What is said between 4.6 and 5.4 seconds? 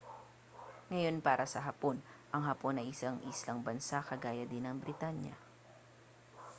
ng britanya